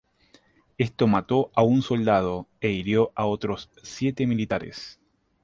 [0.79, 4.99] Esto mató a un soldado e hirió a otros siete militares.